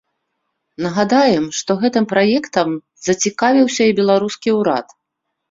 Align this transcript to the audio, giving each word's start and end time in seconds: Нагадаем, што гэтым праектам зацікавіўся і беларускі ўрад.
Нагадаем, 0.85 1.45
што 1.57 1.71
гэтым 1.83 2.07
праектам 2.13 2.69
зацікавіўся 3.09 3.83
і 3.93 3.97
беларускі 4.03 4.49
ўрад. 4.59 4.87